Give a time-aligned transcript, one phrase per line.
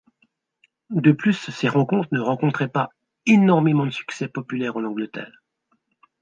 [0.95, 2.89] De plus, ces rencontres ne rencontraient pas
[3.27, 5.43] énormément de succès populaire en Angleterre.